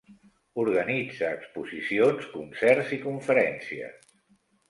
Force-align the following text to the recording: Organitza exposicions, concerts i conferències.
Organitza 0.61 1.27
exposicions, 1.33 2.25
concerts 2.37 2.95
i 2.97 3.01
conferències. 3.05 4.11